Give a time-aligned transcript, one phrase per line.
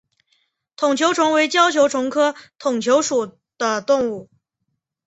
[0.75, 4.31] 筒球虫为胶球虫科筒球虫属的动物。